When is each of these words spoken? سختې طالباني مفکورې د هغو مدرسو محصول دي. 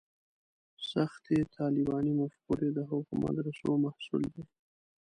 سختې 0.91 1.37
طالباني 1.57 2.11
مفکورې 2.21 2.69
د 2.73 2.79
هغو 2.89 3.13
مدرسو 3.23 3.69
محصول 3.85 4.23
دي. 4.33 4.43